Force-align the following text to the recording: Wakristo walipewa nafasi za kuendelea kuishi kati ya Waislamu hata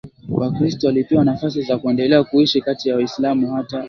Wakristo 0.29 0.87
walipewa 0.87 1.25
nafasi 1.25 1.61
za 1.61 1.77
kuendelea 1.77 2.23
kuishi 2.23 2.61
kati 2.61 2.89
ya 2.89 2.95
Waislamu 2.95 3.51
hata 3.55 3.79